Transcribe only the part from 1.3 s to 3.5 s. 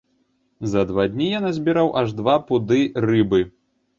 я назбіраў аж два пуды рыбы.